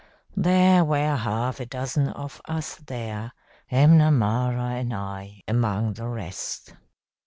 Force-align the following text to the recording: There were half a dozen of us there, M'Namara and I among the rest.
There 0.35 0.83
were 0.83 1.15
half 1.15 1.59
a 1.59 1.65
dozen 1.67 2.07
of 2.09 2.41
us 2.45 2.77
there, 2.87 3.33
M'Namara 3.71 4.79
and 4.81 4.95
I 4.95 5.41
among 5.47 5.93
the 5.93 6.07
rest. 6.07 6.73